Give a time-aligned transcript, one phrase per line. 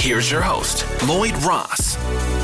[0.00, 1.96] Here's your host, Lloyd Ross.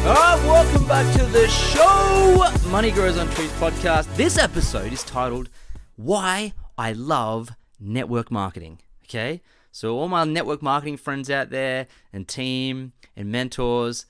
[0.04, 4.14] Ah, welcome back to the show, Money Grows on Trees podcast.
[4.16, 5.50] This episode is titled
[5.94, 9.40] "Why I Love Network Marketing." Okay,
[9.70, 14.04] so all my network marketing friends out there, and team and mentors,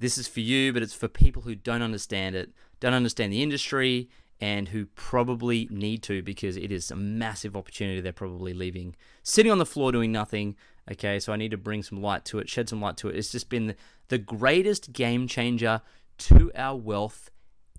[0.00, 3.44] this is for you, but it's for people who don't understand it, don't understand the
[3.44, 8.00] industry, and who probably need to because it is a massive opportunity.
[8.00, 10.56] They're probably leaving, sitting on the floor doing nothing.
[10.90, 13.16] Okay, so I need to bring some light to it, shed some light to it.
[13.16, 13.74] It's just been
[14.08, 15.82] the, greatest game changer
[16.18, 17.30] to our wealth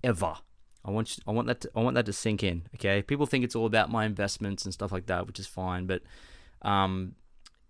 [0.04, 0.36] ever.
[0.86, 2.64] I want you, I want that to, I want that to sink in.
[2.76, 5.88] Okay, people think it's all about my investments and stuff like that, which is fine,
[5.88, 6.02] but
[6.62, 7.16] um,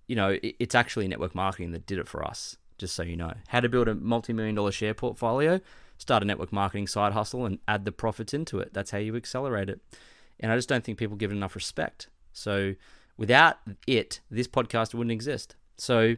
[0.08, 2.58] you know, it, it's actually network marketing that did it for us.
[2.78, 5.60] Just so you know, how to build a multi-million dollar share portfolio,
[5.98, 8.74] start a network marketing side hustle, and add the profits into it.
[8.74, 9.80] That's how you accelerate it.
[10.40, 12.08] And I just don't think people give it enough respect.
[12.32, 12.76] So
[13.20, 15.58] without it, this podcast wouldn't exist.
[15.78, 16.16] So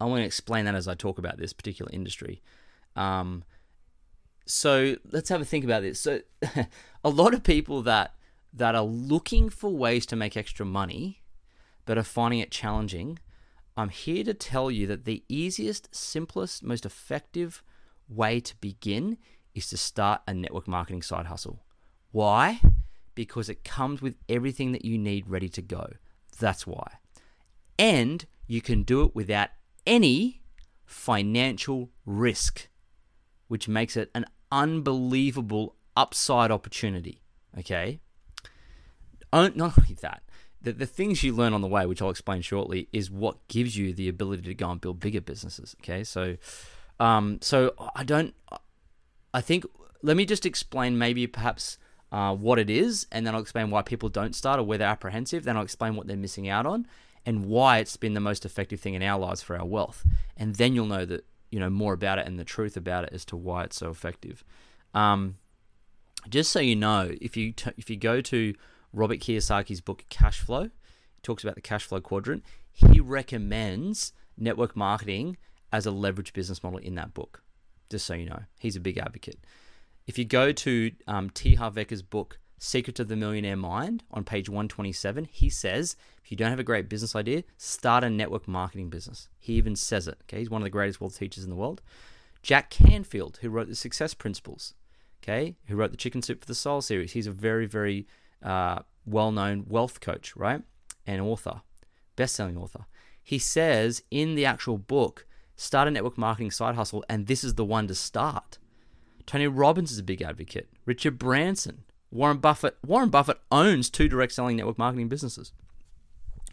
[0.00, 2.40] I want to explain that as I talk about this particular industry.
[2.94, 3.42] Um,
[4.46, 6.00] so let's have a think about this.
[6.00, 6.20] So
[7.04, 8.14] a lot of people that
[8.54, 11.22] that are looking for ways to make extra money,
[11.84, 13.18] but are finding it challenging.
[13.76, 17.62] I'm here to tell you that the easiest, simplest, most effective
[18.08, 19.18] way to begin
[19.54, 21.64] is to start a network marketing side hustle.
[22.12, 22.60] Why?
[23.18, 25.94] Because it comes with everything that you need ready to go.
[26.38, 26.98] That's why.
[27.76, 29.48] And you can do it without
[29.84, 30.42] any
[30.86, 32.68] financial risk,
[33.48, 37.20] which makes it an unbelievable upside opportunity.
[37.58, 37.98] Okay?
[39.32, 40.22] Oh, not only that,
[40.62, 43.76] the, the things you learn on the way, which I'll explain shortly, is what gives
[43.76, 45.74] you the ability to go and build bigger businesses.
[45.82, 46.36] Okay, so,
[47.00, 48.32] um, so I don't.
[49.34, 49.64] I think
[50.02, 51.78] let me just explain maybe perhaps
[52.10, 54.88] uh, what it is, and then I'll explain why people don't start or where they're
[54.88, 55.44] apprehensive.
[55.44, 56.86] Then I'll explain what they're missing out on,
[57.26, 60.06] and why it's been the most effective thing in our lives for our wealth.
[60.36, 63.10] And then you'll know that you know more about it and the truth about it
[63.12, 64.44] as to why it's so effective.
[64.94, 65.36] Um,
[66.28, 68.54] just so you know, if you t- if you go to
[68.92, 72.44] Robert Kiyosaki's book Cash Flow, he talks about the cash flow quadrant.
[72.72, 75.36] He recommends network marketing
[75.72, 77.42] as a leverage business model in that book.
[77.90, 79.38] Just so you know, he's a big advocate.
[80.08, 81.54] If you go to um, T.
[81.56, 86.36] Harv Eker's book Secret of the Millionaire Mind on page 127, he says if you
[86.36, 89.28] don't have a great business idea, start a network marketing business.
[89.38, 90.16] He even says it.
[90.22, 91.82] Okay, he's one of the greatest wealth teachers in the world.
[92.42, 94.72] Jack Canfield, who wrote the Success Principles,
[95.22, 98.06] okay, who wrote the Chicken Soup for the Soul series, he's a very, very
[98.42, 100.62] uh, well known wealth coach, right?
[101.06, 101.60] And author,
[102.16, 102.86] best selling author.
[103.22, 107.56] He says in the actual book, start a network marketing side hustle, and this is
[107.56, 108.56] the one to start.
[109.28, 110.70] Tony Robbins is a big advocate.
[110.86, 112.78] Richard Branson, Warren Buffett.
[112.82, 115.52] Warren Buffett owns two direct selling network marketing businesses.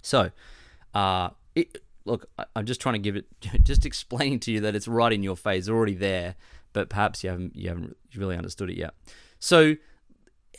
[0.02, 0.32] So,
[0.94, 3.28] uh, it, look, I, I'm just trying to give it,
[3.64, 6.36] just explaining to you that it's right in your face, already there,
[6.74, 8.94] but perhaps you haven't you haven't really understood it yet.
[9.40, 9.78] So,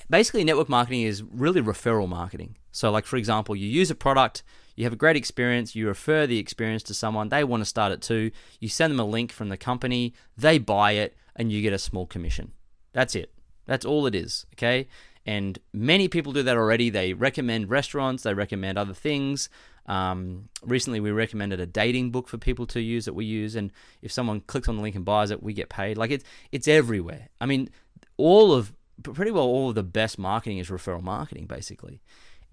[0.09, 2.57] basically network marketing is really referral marketing.
[2.73, 4.43] So like for example, you use a product,
[4.75, 7.93] you have a great experience, you refer the experience to someone, they want to start
[7.93, 11.63] it too, you send them a link from the company, they buy it and you
[11.63, 12.53] get a small commission.
[12.93, 13.33] That's it.
[13.67, 14.89] That's all it is, okay?
[15.25, 16.89] And many people do that already.
[16.89, 19.49] They recommend restaurants, they recommend other things.
[19.87, 23.73] Um, recently, we recommended a dating book for people to use that we use, and
[24.03, 25.97] if someone clicks on the link and buys it, we get paid.
[25.97, 27.29] Like it's it's everywhere.
[27.41, 27.71] I mean,
[28.17, 28.73] all of
[29.03, 32.03] pretty well all of the best marketing is referral marketing, basically.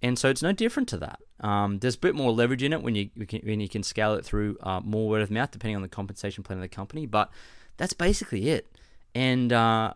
[0.02, 1.20] And so it's no different to that.
[1.40, 3.10] Um, there's a bit more leverage in it when you
[3.44, 6.44] when you can scale it through uh, more word of mouth, depending on the compensation
[6.44, 7.06] plan of the company.
[7.06, 7.32] But
[7.78, 8.68] that's basically it.
[9.16, 9.94] And uh,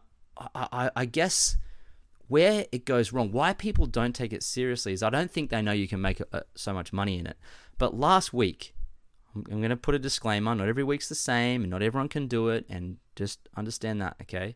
[0.56, 1.58] I, I, guess
[2.28, 5.62] where it goes wrong, why people don't take it seriously, is I don't think they
[5.62, 7.38] know you can make uh, so much money in it.
[7.78, 8.76] But last week,
[9.34, 12.10] I'm, I'm going to put a disclaimer: not every week's the same, and not everyone
[12.10, 14.56] can do it, and just understand that, okay?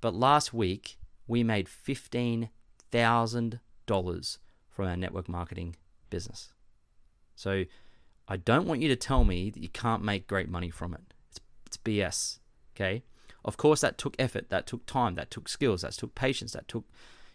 [0.00, 2.48] But last week, we made fifteen
[2.90, 4.38] thousand dollars
[4.70, 5.76] from our network marketing
[6.08, 6.52] business.
[7.34, 7.64] So
[8.26, 11.14] I don't want you to tell me that you can't make great money from it.
[11.30, 12.38] It's, it's BS.
[12.78, 13.02] Okay.
[13.44, 16.68] Of course, that took effort, that took time, that took skills, that took patience, that
[16.68, 16.84] took,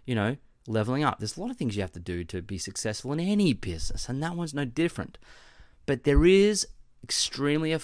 [0.06, 0.38] you know,
[0.68, 1.19] leveling up.
[1.19, 4.10] There's a lot of things you have to do to be successful in any business,
[4.10, 5.18] and that one's no different.
[5.86, 6.68] But there is
[7.04, 7.75] extremely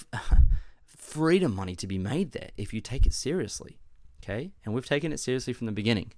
[0.86, 3.80] freedom money to be made there if you take it seriously.
[4.24, 6.12] Okay, and we've taken it seriously from the beginning.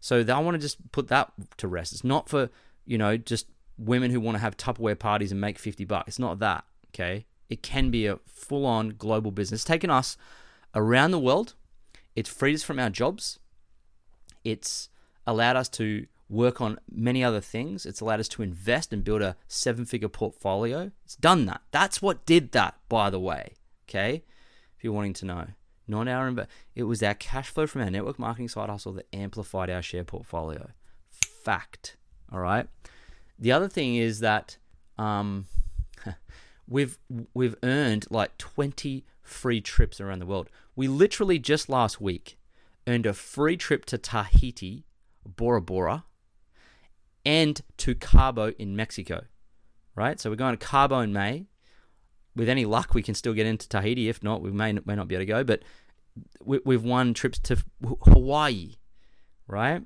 [0.00, 1.92] So I want to just put that to rest.
[1.92, 2.50] It's not for
[2.84, 3.46] you know just
[3.78, 6.08] women who want to have Tupperware parties and make fifty bucks.
[6.08, 6.64] It's not that.
[6.88, 9.60] Okay, it can be a full-on global business.
[9.60, 10.16] It's taken us
[10.74, 11.54] around the world.
[12.14, 13.38] It's freed us from our jobs.
[14.44, 14.88] It's
[15.26, 17.86] allowed us to work on many other things.
[17.86, 20.90] It's allowed us to invest and build a seven figure portfolio.
[21.04, 21.62] It's done that.
[21.70, 23.54] That's what did that, by the way.
[23.88, 24.24] Okay?
[24.76, 25.46] If you're wanting to know.
[25.88, 29.06] Not our inv- it was our cash flow from our network marketing side hustle that
[29.12, 30.70] amplified our share portfolio.
[31.10, 31.96] Fact.
[32.32, 32.66] All right.
[33.38, 34.56] The other thing is that
[34.98, 35.46] um,
[36.68, 36.98] we've
[37.34, 40.48] we've earned like 20 free trips around the world.
[40.74, 42.38] We literally just last week
[42.86, 44.86] earned a free trip to Tahiti,
[45.24, 46.04] Bora Bora,
[47.24, 49.24] and to Cabo in Mexico.
[49.94, 50.20] Right?
[50.20, 51.46] So we're going to Cabo in May.
[52.34, 54.08] With any luck, we can still get into Tahiti.
[54.08, 55.42] If not, we may, may not be able to go.
[55.42, 55.62] But
[56.44, 57.56] we, we've won trips to
[58.02, 58.74] Hawaii,
[59.48, 59.82] right?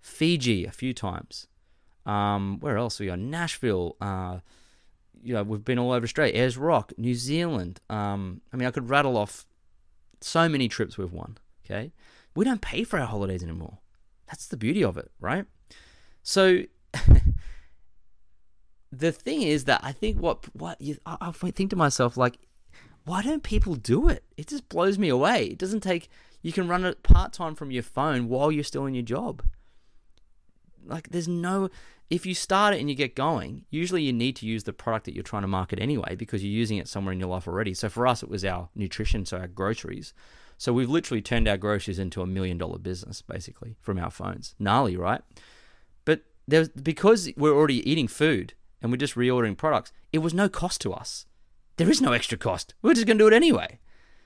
[0.00, 1.46] Fiji a few times.
[2.04, 3.00] Um, where else?
[3.00, 3.96] We got Nashville.
[4.00, 4.38] Uh,
[5.22, 7.80] you know, we've been all over Australia, Ayers Rock, New Zealand.
[7.90, 9.46] Um, I mean, I could rattle off
[10.20, 11.38] so many trips we've won.
[11.64, 11.92] Okay,
[12.34, 13.78] we don't pay for our holidays anymore.
[14.26, 15.44] That's the beauty of it, right?
[16.22, 16.62] So
[18.92, 22.38] the thing is that I think what what you, I, I think to myself like,
[23.04, 24.24] why don't people do it?
[24.36, 25.46] It just blows me away.
[25.46, 26.08] It doesn't take.
[26.42, 29.42] You can run it part time from your phone while you're still in your job.
[30.84, 31.70] Like there's no.
[32.10, 35.04] If you start it and you get going, usually you need to use the product
[35.04, 37.74] that you're trying to market anyway because you're using it somewhere in your life already.
[37.74, 40.14] So for us, it was our nutrition, so our groceries.
[40.56, 44.54] So we've literally turned our groceries into a million dollar business basically from our phones.
[44.58, 45.20] Gnarly, right?
[46.04, 50.48] But there's because we're already eating food and we're just reordering products, it was no
[50.48, 51.26] cost to us.
[51.76, 52.74] There is no extra cost.
[52.82, 53.78] We're just going to do it anyway.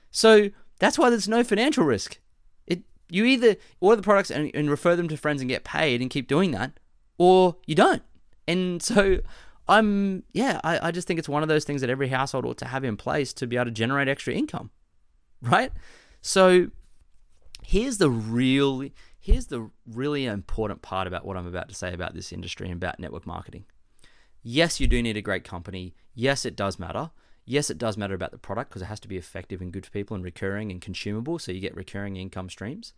[0.09, 0.49] So
[0.79, 2.19] that's why there's no financial risk.
[2.65, 6.01] It you either order the products and, and refer them to friends and get paid
[6.01, 6.79] and keep doing that,
[7.23, 8.03] or you don't.
[8.49, 9.19] And so
[9.69, 12.57] I'm yeah, I, I just think it's one of those things that every household ought
[12.57, 14.71] to have in place to be able to generate extra income.
[15.41, 15.71] Right?
[16.21, 16.67] So
[17.65, 18.89] here's the real
[19.19, 22.75] here's the really important part about what I'm about to say about this industry and
[22.75, 23.65] about network marketing.
[24.41, 25.95] Yes, you do need a great company.
[26.13, 27.11] Yes, it does matter.
[27.45, 29.85] Yes, it does matter about the product because it has to be effective and good
[29.85, 32.93] for people and recurring and consumable so you get recurring income streams,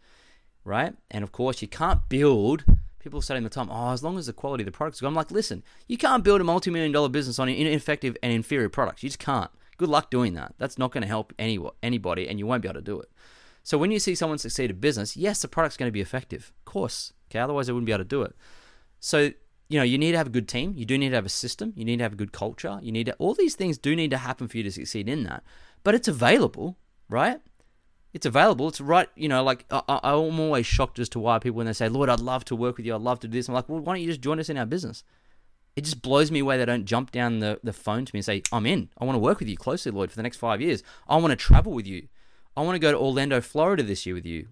[0.63, 0.95] right?
[1.11, 2.63] And of course, you can't build
[3.05, 5.05] people are saying the time, oh, as long as the quality of the products good.
[5.05, 8.67] I'm like, listen, you can't build a multi million dollar business on ineffective and inferior
[8.67, 9.03] products.
[9.03, 9.51] You just can't.
[9.77, 10.55] Good luck doing that.
[10.57, 13.11] That's not going to help any, anybody and you won't be able to do it.
[13.61, 16.51] So when you see someone succeed in business, yes, the product's going to be effective.
[16.65, 17.13] Of course.
[17.29, 17.37] Okay.
[17.37, 18.35] Otherwise, they wouldn't be able to do it.
[18.99, 19.31] So
[19.69, 20.73] you know, you need to have a good team.
[20.75, 21.73] You do need to have a system.
[21.75, 22.79] You need to have a good culture.
[22.81, 25.23] You need to, all these things do need to happen for you to succeed in
[25.23, 25.43] that.
[25.83, 26.77] But it's available,
[27.09, 27.39] right?
[28.15, 28.69] It's available.
[28.69, 29.09] It's right.
[29.15, 32.07] You know, like I, I'm always shocked as to why people when they say, "Lloyd,
[32.07, 32.95] I'd love to work with you.
[32.95, 34.57] I'd love to do this." I'm like, well, why don't you just join us in
[34.57, 35.03] our business?
[35.75, 38.25] It just blows me away they don't jump down the, the phone to me and
[38.25, 38.87] say, I'm in.
[38.97, 40.81] I want to work with you closely, Lloyd, for the next five years.
[41.09, 42.07] I want to travel with you.
[42.55, 44.47] I want to go to Orlando, Florida this year with you.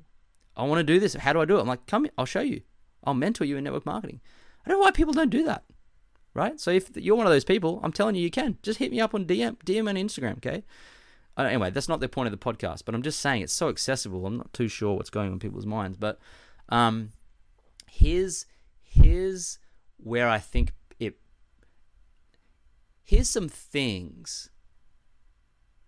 [0.57, 1.13] I want to do this.
[1.13, 1.61] How do I do it?
[1.61, 2.63] I'm like, come, I'll show you.
[3.05, 4.19] I'll mentor you in network marketing.
[4.65, 5.63] I don't know why people don't do that,
[6.33, 6.59] right?
[6.59, 8.57] So if you're one of those people, I'm telling you, you can.
[8.61, 10.65] Just hit me up on DM, DM and Instagram, okay?
[11.37, 14.25] Anyway, that's not the point of the podcast, but I'm just saying it's so accessible.
[14.25, 16.19] I'm not too sure what's going on in people's minds, but
[16.69, 17.09] um,
[17.89, 18.45] here's
[18.83, 19.57] here's
[19.97, 21.17] where I think it.
[23.03, 24.49] Here's some things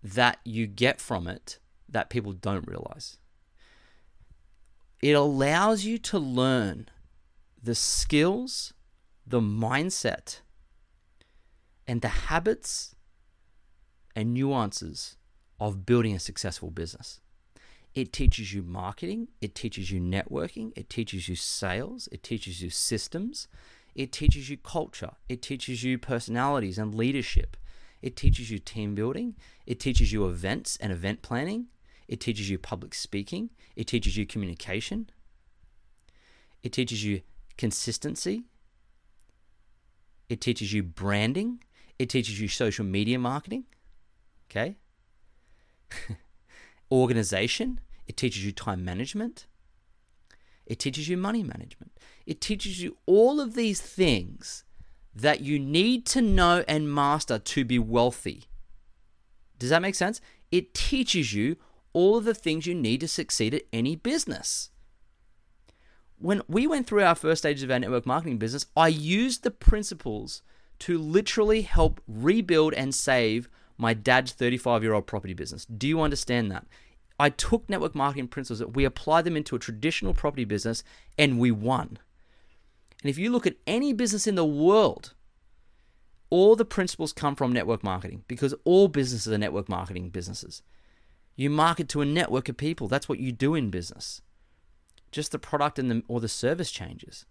[0.02, 3.18] that you get from it that people don't realize.
[5.00, 6.88] It allows you to learn
[7.62, 8.74] the skills,
[9.26, 10.40] the mindset,
[11.86, 12.96] and the habits
[14.16, 15.16] and nuances
[15.60, 17.20] of building a successful business.
[17.94, 22.68] It teaches you marketing, it teaches you networking, it teaches you sales, it teaches you
[22.68, 23.48] systems,
[23.94, 27.56] it teaches you culture, it teaches you personalities and leadership,
[28.02, 29.34] it teaches you team building,
[29.66, 31.68] it teaches you events and event planning,
[32.06, 35.08] it teaches you public speaking, it teaches you communication,
[36.62, 37.22] it teaches you
[37.56, 38.44] consistency.
[40.28, 41.62] It teaches you branding.
[41.98, 43.66] It teaches you social media marketing.
[44.50, 44.76] Okay.
[46.90, 47.80] Organization.
[48.06, 49.46] It teaches you time management.
[50.66, 51.92] It teaches you money management.
[52.26, 54.64] It teaches you all of these things
[55.14, 58.44] that you need to know and master to be wealthy.
[59.58, 60.20] Does that make sense?
[60.52, 61.56] It teaches you
[61.92, 64.70] all of the things you need to succeed at any business
[66.18, 69.50] when we went through our first stages of our network marketing business, I used the
[69.50, 70.42] principles
[70.80, 75.66] to literally help rebuild and save my dad's 35 year old property business.
[75.66, 76.66] Do you understand that?
[77.18, 80.82] I took network marketing principles, we applied them into a traditional property business,
[81.18, 81.98] and we won.
[83.02, 85.14] And if you look at any business in the world,
[86.28, 90.62] all the principles come from network marketing because all businesses are network marketing businesses.
[91.36, 92.88] You market to a network of people.
[92.88, 94.22] That's what you do in business.
[95.12, 97.26] Just the product and the or the service changes.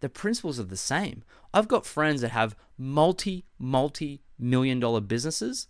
[0.00, 1.24] The principles are the same.
[1.52, 5.66] I've got friends that have multi, multi million dollar businesses,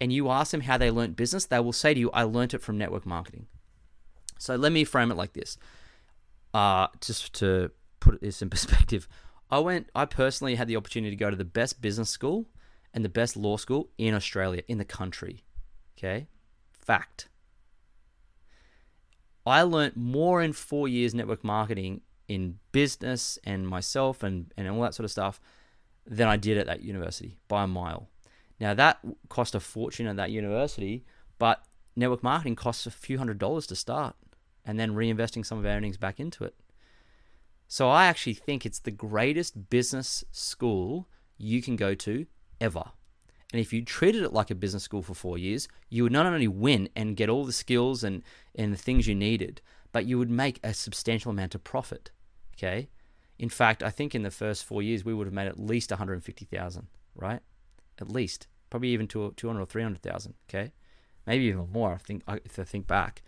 [0.00, 2.54] and you ask them how they learnt business, they will say to you, I learnt
[2.54, 3.46] it from network marketing.
[4.38, 5.58] So let me frame it like this.
[6.54, 9.06] Uh, just to put this in perspective,
[9.50, 12.46] I went, I personally had the opportunity to go to the best business school
[12.94, 15.44] and the best law school in Australia, in the country.
[15.98, 16.26] Okay?
[16.72, 17.28] Fact.
[19.46, 24.80] I learnt more in four years network marketing in business and myself and, and all
[24.82, 25.40] that sort of stuff
[26.06, 28.08] than I did at that university by a mile.
[28.60, 31.04] Now, that cost a fortune at that university,
[31.38, 31.64] but
[31.96, 34.14] network marketing costs a few hundred dollars to start
[34.64, 36.54] and then reinvesting some of our earnings back into it.
[37.66, 42.26] So I actually think it's the greatest business school you can go to
[42.60, 42.84] ever.
[43.52, 46.26] And if you treated it like a business school for four years, you would not
[46.26, 48.22] only win and get all the skills and,
[48.54, 49.60] and the things you needed,
[49.92, 52.10] but you would make a substantial amount of profit.
[52.54, 52.88] Okay.
[53.38, 55.90] In fact, I think in the first four years, we would have made at least
[55.90, 57.40] 150,000, right?
[58.00, 58.46] At least.
[58.70, 60.34] Probably even to 200 or 300,000.
[60.48, 60.72] Okay.
[61.26, 63.22] Maybe even more, I think, if I think back.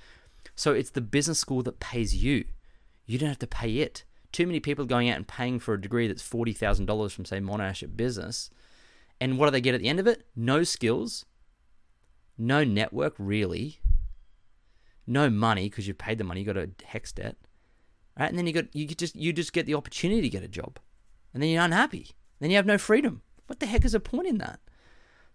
[0.55, 2.45] So it's the business school that pays you.
[3.07, 4.05] You don't have to pay it.
[4.33, 7.83] Too many people going out and paying for a degree that's $40,000 from, say, Monash
[7.83, 8.50] at business
[9.23, 10.26] and what do they get at the end of it?
[10.35, 11.26] No skills,
[12.37, 13.79] no network really,
[15.07, 17.37] no money because you've paid the money, you got a HECS debt,
[18.19, 18.29] right?
[18.29, 20.81] And then you got you just you just get the opportunity to get a job,
[21.33, 22.11] and then you're unhappy.
[22.41, 23.23] Then you have no freedom.
[23.52, 24.61] What the heck is the point in that?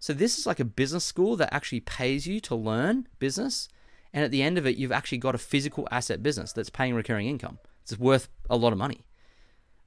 [0.00, 3.68] So this is like a business school that actually pays you to learn business,
[4.12, 6.96] and at the end of it, you've actually got a physical asset business that's paying
[6.96, 7.60] recurring income.
[7.84, 9.06] It's worth a lot of money.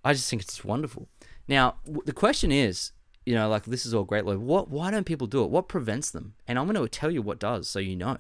[0.06, 1.10] I just think it's wonderful.
[1.50, 2.94] Now the question is,
[3.26, 4.24] you know, like this is all great.
[4.24, 4.70] Like, what?
[4.70, 5.50] Why don't people do it?
[5.50, 6.36] What prevents them?
[6.48, 8.16] And I'm going to tell you what does, so you know.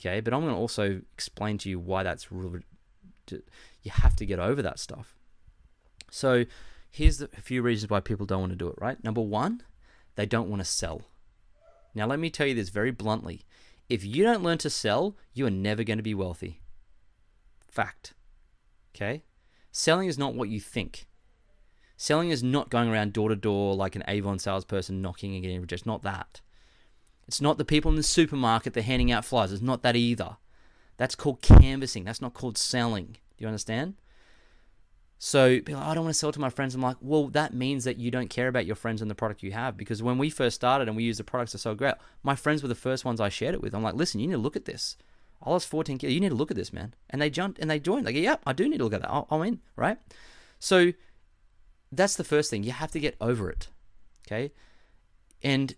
[0.00, 2.62] Okay, but I'm going to also explain to you why that's really.
[3.30, 5.14] You have to get over that stuff.
[6.10, 6.46] So,
[6.92, 8.76] here's a few reasons why people don't want to do it.
[8.78, 9.62] Right, number one,
[10.14, 11.02] they don't want to sell.
[11.94, 13.42] Now, let me tell you this very bluntly:
[13.88, 16.60] if you don't learn to sell, you are never going to be wealthy.
[17.68, 18.12] Fact.
[18.94, 19.24] Okay,
[19.72, 21.06] selling is not what you think.
[21.96, 25.60] Selling is not going around door to door like an Avon salesperson knocking and getting
[25.60, 25.86] rejected.
[25.86, 26.40] Not that.
[27.26, 29.52] It's not the people in the supermarket that are handing out flyers.
[29.52, 30.36] It's not that either.
[30.96, 32.04] That's called canvassing.
[32.04, 33.16] That's not called selling.
[33.36, 33.94] Do you understand?
[35.24, 36.74] So people, like, oh, I don't want to sell to my friends.
[36.74, 39.44] I'm like, well, that means that you don't care about your friends and the product
[39.44, 39.76] you have.
[39.76, 42.60] Because when we first started and we used the products are so great, my friends
[42.60, 43.72] were the first ones I shared it with.
[43.72, 44.96] I'm like, listen, you need to look at this.
[45.40, 46.12] I lost 14 kilos.
[46.12, 46.92] You need to look at this, man.
[47.08, 48.04] And they jumped and they joined.
[48.04, 49.26] Like, yeah, I do need to look at that.
[49.30, 49.96] I'm in, right?
[50.58, 50.92] So
[51.92, 52.64] that's the first thing.
[52.64, 53.68] You have to get over it.
[54.26, 54.50] Okay?
[55.40, 55.76] And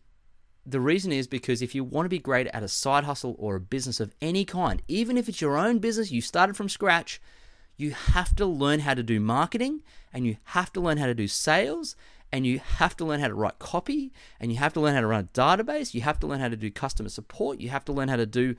[0.65, 3.57] the reason is because if you want to be great at a side hustle or
[3.57, 7.21] a business of any kind, even if it's your own business, you started from scratch,
[7.77, 11.15] you have to learn how to do marketing and you have to learn how to
[11.15, 11.97] do sales
[12.33, 15.01] and you have to learn how to write copy and you have to learn how
[15.01, 15.95] to run a database.
[15.95, 17.61] You have to learn how to do customer support.
[17.61, 18.57] You have to learn how to do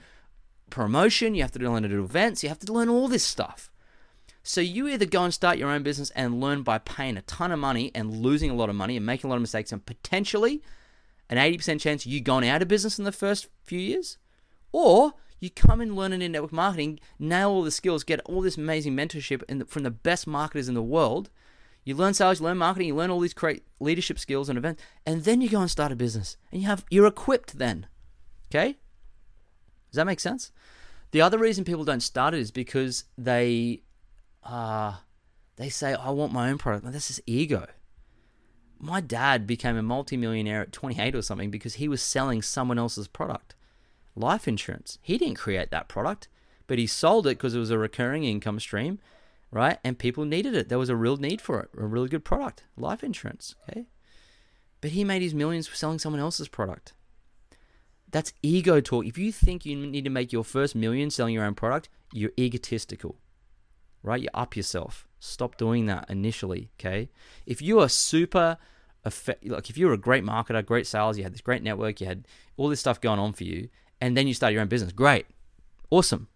[0.69, 1.35] promotion.
[1.35, 2.43] You have to learn how to do events.
[2.43, 3.71] You have to learn all this stuff.
[4.43, 7.51] So you either go and start your own business and learn by paying a ton
[7.51, 9.85] of money and losing a lot of money and making a lot of mistakes and
[9.85, 10.61] potentially
[11.29, 14.19] an 80% chance you going out of business in the first few years,
[14.71, 18.41] or you come and learn it in network marketing, nail all the skills, get all
[18.41, 21.29] this amazing mentorship the, from the best marketers in the world.
[21.83, 24.81] You learn sales, you learn marketing, you learn all these great leadership skills and events,
[25.05, 27.87] and then you go and start a business, and you have you're equipped then.
[28.49, 28.77] Okay,
[29.91, 30.51] does that make sense?
[31.11, 33.83] The other reason people don't start it is because they
[34.43, 34.95] uh,
[35.57, 36.91] they say, I want my own product.
[36.91, 37.67] this is ego.
[38.79, 43.07] My dad became a multimillionaire at 28 or something because he was selling someone else's
[43.07, 43.55] product.
[44.15, 44.97] Life insurance.
[45.01, 46.27] He didn't create that product,
[46.67, 48.99] but he sold it because it was a recurring income stream,
[49.51, 49.77] right?
[49.83, 50.69] And people needed it.
[50.69, 53.87] There was a real need for it, a really good product, life insurance, okay?
[54.81, 56.93] But he made his millions selling someone else's product.
[58.09, 59.05] That's ego talk.
[59.05, 62.31] If you think you need to make your first million selling your own product, you're
[62.39, 63.17] egotistical
[64.05, 64.21] right?
[64.21, 65.07] You up yourself.
[65.19, 67.09] Stop doing that initially, okay?
[67.45, 68.57] If you are super
[69.03, 71.99] effect, like if you were a great marketer, great sales, you had this great network,
[71.99, 73.69] you had all this stuff going on for you,
[74.05, 75.25] and then you start your own business, great,
[75.89, 76.27] awesome.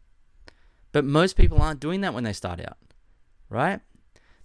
[0.91, 2.77] But most people aren't doing that when they start out,
[3.47, 3.79] right?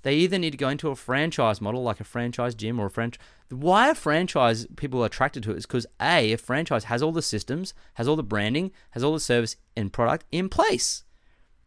[0.03, 2.91] They either need to go into a franchise model, like a franchise gym or a
[2.91, 3.25] franchise.
[3.49, 7.13] Why a franchise people are attracted to it is because A, a franchise has all
[7.13, 11.05] the systems, has all the branding, has all the service and product in place.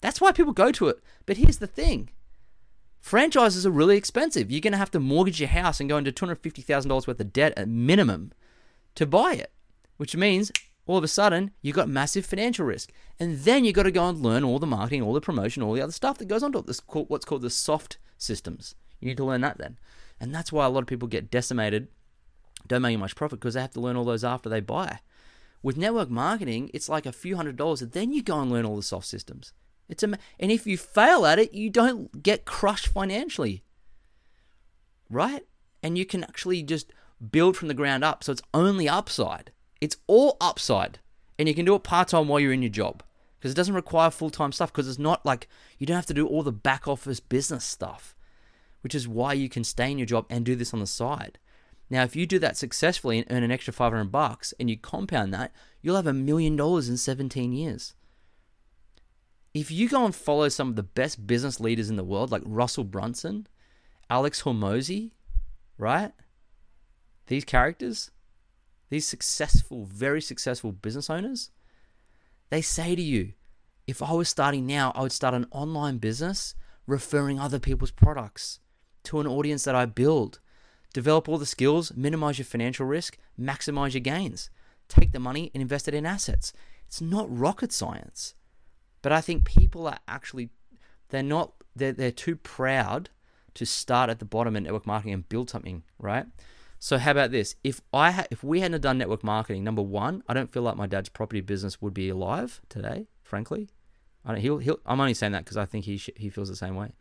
[0.01, 0.99] That's why people go to it.
[1.25, 2.11] But here's the thing
[2.99, 4.51] franchises are really expensive.
[4.51, 7.53] You're going to have to mortgage your house and go into $250,000 worth of debt
[7.57, 8.31] at minimum
[8.93, 9.51] to buy it,
[9.97, 10.51] which means
[10.87, 12.91] all of a sudden you've got massive financial risk.
[13.19, 15.73] And then you've got to go and learn all the marketing, all the promotion, all
[15.73, 16.61] the other stuff that goes on to.
[16.61, 18.73] This what's called the soft systems.
[18.99, 19.77] You need to learn that then.
[20.19, 21.89] And that's why a lot of people get decimated,
[22.67, 24.99] don't make much profit because they have to learn all those after they buy.
[25.61, 28.65] With network marketing, it's like a few hundred dollars, and then you go and learn
[28.65, 29.53] all the soft systems.
[29.89, 33.63] It's a, and if you fail at it, you don't get crushed financially,
[35.09, 35.45] right?
[35.81, 36.91] And you can actually just
[37.31, 38.23] build from the ground up.
[38.23, 39.51] So it's only upside.
[39.79, 40.99] It's all upside,
[41.37, 43.03] and you can do it part time while you're in your job
[43.39, 44.71] because it doesn't require full time stuff.
[44.71, 48.15] Because it's not like you don't have to do all the back office business stuff,
[48.81, 51.39] which is why you can stay in your job and do this on the side.
[51.89, 55.33] Now, if you do that successfully and earn an extra 500 bucks and you compound
[55.33, 57.93] that, you'll have a million dollars in 17 years.
[59.53, 62.43] If you go and follow some of the best business leaders in the world, like
[62.45, 63.47] Russell Brunson,
[64.09, 65.11] Alex Hormozi,
[65.77, 66.11] right?
[67.27, 68.11] These characters,
[68.89, 71.51] these successful, very successful business owners,
[72.49, 73.33] they say to you,
[73.85, 78.59] if I was starting now, I would start an online business referring other people's products
[79.03, 80.39] to an audience that I build.
[80.93, 84.49] Develop all the skills, minimize your financial risk, maximize your gains.
[84.87, 86.53] Take the money and invest it in assets.
[86.85, 88.35] It's not rocket science.
[89.01, 90.49] But I think people are actually
[91.09, 93.09] they're not they're, they're too proud
[93.53, 96.25] to start at the bottom in network marketing and build something, right?
[96.79, 97.55] So how about this?
[97.63, 100.75] If I ha- if we hadn't done network marketing, number one, I don't feel like
[100.75, 103.07] my dad's property business would be alive today.
[103.23, 103.69] Frankly,
[104.23, 104.41] I don't.
[104.41, 106.75] He'll, he'll I'm only saying that because I think he sh- he feels the same
[106.75, 106.91] way.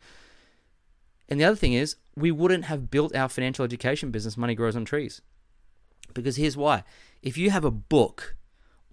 [1.29, 4.75] And the other thing is, we wouldn't have built our financial education business, Money Grows
[4.75, 5.21] on Trees.
[6.13, 6.83] Because here's why:
[7.21, 8.35] if you have a book,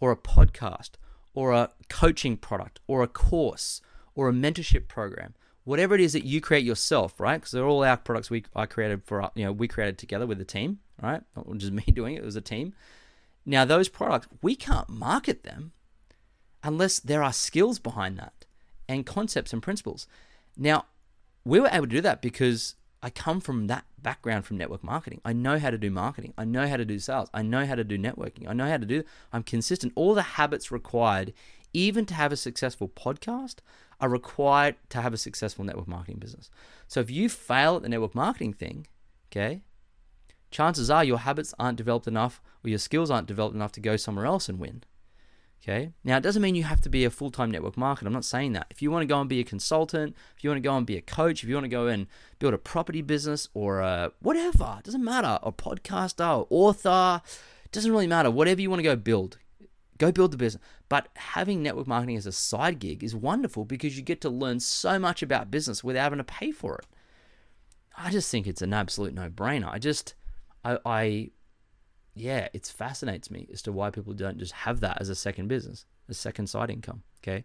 [0.00, 0.90] or a podcast,
[1.32, 3.80] or a coaching product, or a course,
[4.14, 5.34] or a mentorship program,
[5.64, 7.38] whatever it is that you create yourself, right?
[7.38, 10.26] Because they're all our products we I created for uh, you know we created together
[10.26, 11.22] with the team, right?
[11.36, 12.74] Not just me doing it; it was a team.
[13.46, 15.72] Now those products we can't market them
[16.62, 18.46] unless there are skills behind that
[18.88, 20.06] and concepts and principles.
[20.56, 20.86] Now
[21.44, 25.20] we were able to do that because I come from that background from network marketing.
[25.26, 26.32] I know how to do marketing.
[26.38, 27.28] I know how to do sales.
[27.34, 28.48] I know how to do networking.
[28.48, 29.04] I know how to do.
[29.30, 29.92] I'm consistent.
[29.94, 31.34] All the habits required,
[31.74, 33.56] even to have a successful podcast,
[34.00, 36.50] are required to have a successful network marketing business.
[36.88, 38.86] So if you fail at the network marketing thing,
[39.30, 39.62] okay,
[40.50, 43.96] chances are your habits aren't developed enough or your skills aren't developed enough to go
[43.96, 44.82] somewhere else and win.
[45.62, 45.92] Okay.
[46.04, 48.06] Now, it doesn't mean you have to be a full time network marketer.
[48.06, 48.66] I'm not saying that.
[48.70, 50.84] If you want to go and be a consultant, if you want to go and
[50.84, 52.06] be a coach, if you want to go and
[52.38, 55.38] build a property business or a whatever, it doesn't matter.
[55.42, 57.22] A podcaster, or author,
[57.72, 58.30] doesn't really matter.
[58.30, 59.38] Whatever you want to go build,
[59.98, 60.62] go build the business.
[60.88, 64.60] But having network marketing as a side gig is wonderful because you get to learn
[64.60, 66.86] so much about business without having to pay for it.
[67.96, 69.70] I just think it's an absolute no brainer.
[69.70, 70.14] I just,
[70.64, 71.30] I, I,
[72.14, 75.48] yeah, it fascinates me as to why people don't just have that as a second
[75.48, 77.02] business, a second side income.
[77.22, 77.44] Okay.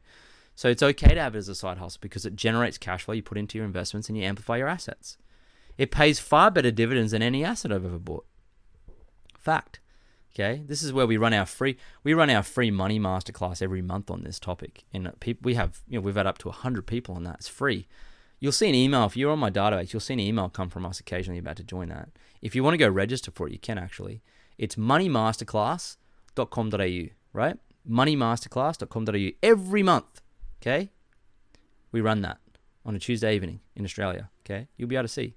[0.55, 3.13] So it's okay to have it as a side hustle because it generates cash flow
[3.13, 5.17] you put into your investments and you amplify your assets.
[5.77, 8.25] It pays far better dividends than any asset I've ever bought.
[9.37, 9.79] Fact.
[10.33, 13.81] Okay, this is where we run our free we run our free money masterclass every
[13.81, 16.51] month on this topic, and uh, people we have you know we've had up to
[16.51, 17.37] hundred people on that.
[17.39, 17.87] It's free.
[18.39, 19.91] You'll see an email if you're on my database.
[19.91, 22.09] You'll see an email come from us occasionally about to join that.
[22.41, 24.21] If you want to go register for it, you can actually.
[24.57, 27.57] It's moneymasterclass.com.au, right?
[27.89, 30.21] Moneymasterclass.com.au every month.
[30.61, 30.91] Okay,
[31.91, 32.37] we run that
[32.85, 34.29] on a Tuesday evening in Australia.
[34.45, 35.35] Okay, you'll be able to see.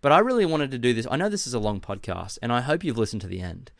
[0.00, 1.06] But I really wanted to do this.
[1.10, 3.70] I know this is a long podcast, and I hope you've listened to the end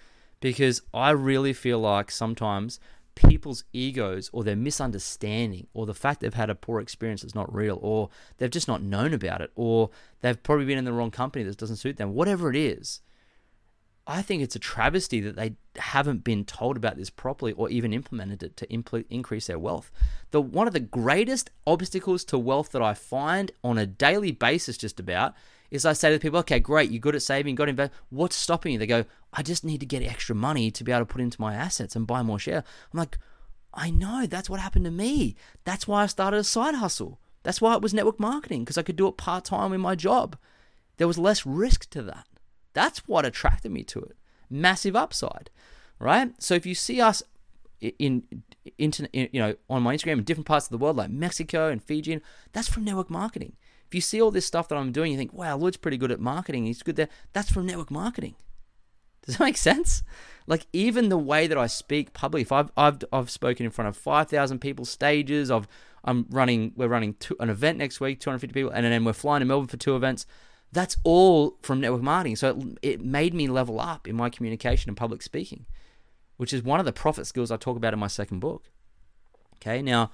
[0.45, 2.79] because I really feel like sometimes
[3.15, 7.51] people's egos or their misunderstanding or the fact they've had a poor experience that's not
[7.55, 9.89] real or they've just not known about it or
[10.21, 13.01] they've probably been in the wrong company that doesn't suit them, whatever it is.
[14.07, 17.95] I think it's a travesty that they haven't been told about this properly or even
[17.95, 19.91] implemented it to impl- increase their wealth.
[20.31, 24.77] The one of the greatest obstacles to wealth that I find on a daily basis
[24.77, 25.33] just about
[25.75, 27.93] is I say to people, okay, great, you're good at saving, got invest.
[28.09, 28.79] What's stopping you?
[28.79, 31.41] They go, I just need to get extra money to be able to put into
[31.41, 32.63] my assets and buy more share.
[32.93, 33.19] I'm like,
[33.75, 35.35] I know that's what happened to me.
[35.65, 37.19] That's why I started a side hustle.
[37.43, 39.97] That's why it was network marketing because I could do it part time in my
[39.97, 40.37] job.
[40.97, 42.27] There was less risk to that.
[42.73, 44.17] That's what attracted me to it.
[44.49, 45.51] Massive upside,
[45.99, 46.41] right?
[46.41, 47.21] So if you see us
[47.81, 48.23] in,
[48.79, 51.69] in, in you know on my Instagram in different parts of the world like Mexico
[51.69, 52.21] and Fiji,
[52.53, 53.57] that's from network marketing.
[53.95, 56.21] You see all this stuff that I'm doing, you think, wow, Lloyd's pretty good at
[56.21, 56.67] marketing.
[56.67, 57.09] He's good there.
[57.33, 58.35] That's from network marketing.
[59.25, 60.03] Does that make sense?
[60.47, 63.89] Like even the way that I speak publicly, if I've I've, I've spoken in front
[63.89, 65.51] of five thousand people, stages.
[65.51, 65.67] I've
[66.05, 66.73] I'm running.
[66.77, 69.69] We're running two, an event next week, 250 people, and then we're flying to Melbourne
[69.69, 70.27] for two events.
[70.71, 72.37] That's all from network marketing.
[72.37, 75.67] So it, it made me level up in my communication and public speaking,
[76.37, 78.71] which is one of the profit skills I talk about in my second book.
[79.57, 80.11] Okay, now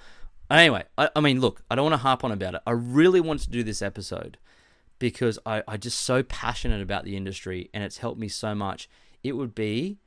[0.50, 2.62] Anyway, I, I, mean, look, I don't want to harp on about it.
[2.66, 4.36] I really wanted to do this episode
[4.98, 8.88] because I, I just so passionate about the industry and it's helped me so much.
[9.22, 9.98] It would be,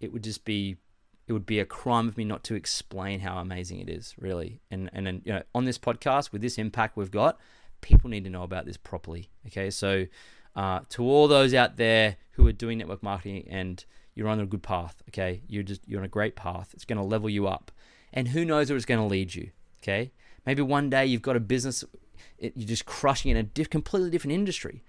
[0.00, 0.76] it would just be,
[1.26, 4.60] it would be a crime of me not to explain how amazing it is, really.
[4.70, 7.38] And and then you know, on this podcast with this impact we've got,
[7.80, 9.30] people need to know about this properly.
[9.46, 10.06] Okay, so
[10.56, 14.46] uh, to all those out there who are doing network marketing and you're on a
[14.46, 16.70] good path, okay, you're just you're on a great path.
[16.74, 17.70] It's going to level you up,
[18.12, 19.50] and who knows where it's going to lead you.
[19.82, 20.12] Okay,
[20.46, 21.84] maybe one day you've got a business,
[22.38, 24.82] you're just crushing in a diff, completely different industry.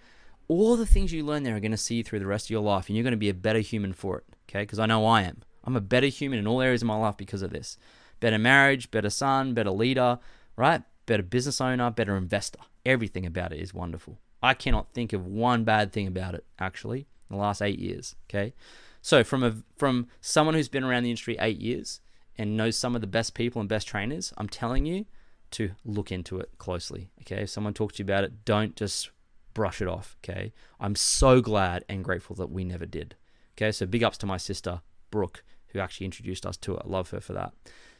[0.47, 2.49] All the things you learn there are going to see you through the rest of
[2.51, 4.25] your life, and you're going to be a better human for it.
[4.49, 5.41] Okay, because I know I am.
[5.63, 7.77] I'm a better human in all areas of my life because of this.
[8.19, 10.19] Better marriage, better son, better leader,
[10.56, 10.84] right?
[11.06, 12.60] Better business owner, better investor.
[12.86, 14.19] Everything about it is wonderful.
[14.41, 18.15] I cannot think of one bad thing about it actually in the last eight years.
[18.29, 18.53] Okay,
[19.01, 22.01] so from a from someone who's been around the industry eight years,
[22.38, 25.06] and knows some of the best people and best trainers, I'm telling you
[25.52, 27.10] to look into it closely.
[27.22, 27.43] Okay.
[27.43, 29.12] If someone talks to you about it, don't just
[29.54, 30.17] brush it off.
[30.24, 30.54] Okay.
[30.80, 33.15] I'm so glad and grateful that we never did.
[33.56, 33.72] Okay.
[33.72, 36.82] So big ups to my sister, Brooke, who actually introduced us to it.
[36.86, 37.54] I love her for that.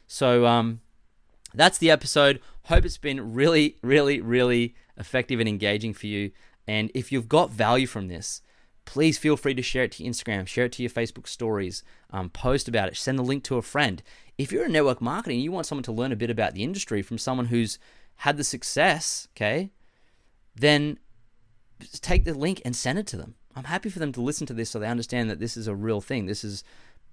[0.06, 0.80] So, um,
[1.54, 2.40] that's the episode.
[2.64, 6.32] Hope it's been really, really, really effective and engaging for you.
[6.66, 8.42] And if you've got value from this,
[8.84, 12.30] please feel free to share it to Instagram, share it to your Facebook stories, um,
[12.30, 14.02] post about it, send the link to a friend
[14.38, 17.02] if you're in network marketing, you want someone to learn a bit about the industry
[17.02, 17.78] from someone who's
[18.16, 19.70] had the success, okay,
[20.54, 20.98] then
[22.00, 23.34] take the link and send it to them.
[23.56, 25.74] I'm happy for them to listen to this so they understand that this is a
[25.74, 26.26] real thing.
[26.26, 26.64] This is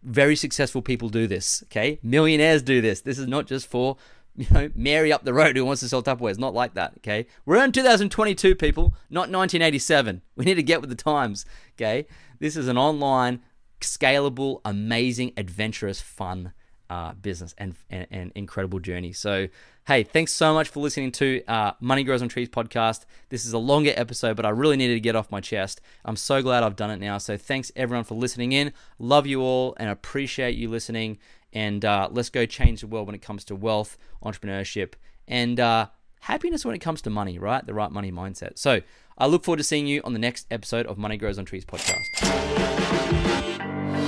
[0.03, 1.99] very successful people do this, okay?
[2.01, 3.01] Millionaires do this.
[3.01, 3.97] This is not just for,
[4.35, 6.31] you know, Mary up the road who wants to sell Tupperware.
[6.31, 7.27] It's not like that, okay?
[7.45, 10.21] We're in 2022, people, not 1987.
[10.35, 12.07] We need to get with the times, okay?
[12.39, 13.41] This is an online,
[13.79, 16.53] scalable, amazing, adventurous, fun
[16.91, 19.13] uh, business and, and, and, incredible journey.
[19.13, 19.47] So,
[19.87, 23.05] hey, thanks so much for listening to uh, Money Grows on Trees podcast.
[23.29, 25.79] This is a longer episode, but I really needed to get off my chest.
[26.03, 27.17] I'm so glad I've done it now.
[27.17, 28.73] So, thanks everyone for listening in.
[28.99, 31.17] Love you all and appreciate you listening.
[31.53, 34.93] And uh, let's go change the world when it comes to wealth, entrepreneurship,
[35.29, 35.87] and uh,
[36.19, 37.65] happiness when it comes to money, right?
[37.65, 38.59] The right money mindset.
[38.59, 38.81] So,
[39.17, 41.63] I look forward to seeing you on the next episode of Money Grows on Trees
[41.63, 43.20] podcast.